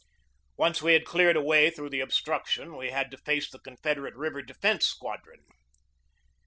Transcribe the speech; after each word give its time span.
Once 0.57 0.81
we 0.81 0.93
had 0.93 1.05
cleared 1.05 1.35
a 1.35 1.43
way 1.43 1.69
through 1.69 1.87
the 1.91 1.99
obstruction 1.99 2.75
we 2.75 2.89
had 2.89 3.11
to 3.11 3.19
face 3.19 3.47
the 3.51 3.59
Confed 3.59 3.97
erate 3.99 4.13
River 4.15 4.41
Defense 4.41 4.87
Squadron. 4.87 5.43